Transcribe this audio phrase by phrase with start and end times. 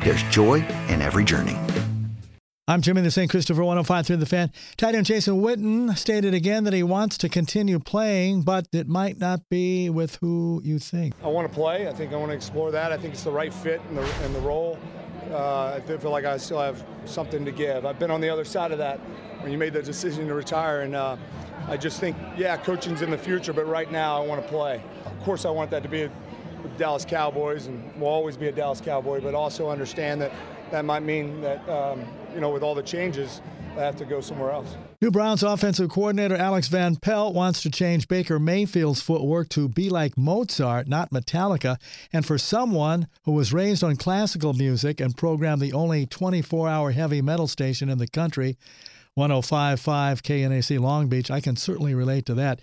[0.00, 1.56] there's joy in every journey.
[2.68, 3.30] I'm Jimmy the St.
[3.30, 4.52] Christopher 105 through the fan.
[4.76, 9.18] Tight end Jason Witten stated again that he wants to continue playing, but it might
[9.18, 11.14] not be with who you think.
[11.24, 11.88] I want to play.
[11.88, 12.92] I think I want to explore that.
[12.92, 14.78] I think it's the right fit in the, in the role.
[15.30, 17.86] Uh, I feel like I still have something to give.
[17.86, 18.98] I've been on the other side of that
[19.40, 21.16] when you made the decision to retire, and uh,
[21.68, 24.82] I just think, yeah, coaching's in the future, but right now I want to play.
[25.06, 26.12] Of course, I want that to be with
[26.78, 30.32] Dallas Cowboys, and will always be a Dallas Cowboy, but also understand that
[30.70, 33.40] that might mean that, um, you know, with all the changes,
[33.76, 34.76] I have to go somewhere else.
[35.00, 39.88] New Browns offensive coordinator Alex Van Pelt wants to change Baker Mayfield's footwork to be
[39.88, 41.80] like Mozart, not Metallica.
[42.12, 46.90] And for someone who was raised on classical music and programmed the only 24 hour
[46.90, 48.56] heavy metal station in the country,
[49.14, 52.60] 1055 KNAC Long Beach, I can certainly relate to that.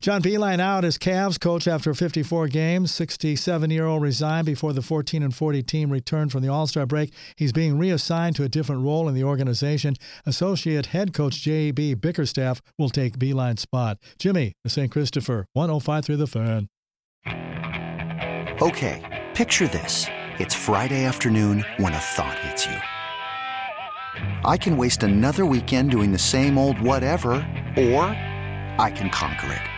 [0.00, 2.92] John Beilein out as Cavs coach after 54 games.
[2.92, 7.12] 67-year-old resigned before the 14 and 40 team returned from the All-Star break.
[7.34, 9.96] He's being reassigned to a different role in the organization.
[10.24, 11.94] Associate head coach J.B.
[11.94, 13.98] Bickerstaff will take Beilein's spot.
[14.20, 14.88] Jimmy, the St.
[14.88, 16.68] Christopher, 105 through the fan.
[18.62, 20.06] Okay, picture this.
[20.38, 22.76] It's Friday afternoon when a thought hits you.
[24.48, 27.30] I can waste another weekend doing the same old whatever,
[27.76, 28.04] or
[28.80, 29.77] I can conquer it.